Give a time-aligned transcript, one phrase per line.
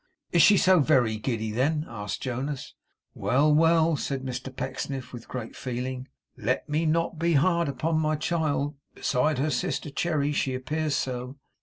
[0.31, 2.73] 'Is she so very giddy, then?' asked Jonas.
[3.13, 8.15] 'Well, well!' said Mr Pecksniff, with great feeling; 'let me not be hard upon my
[8.15, 8.73] child.
[8.95, 11.37] Beside her sister Cherry she appears so.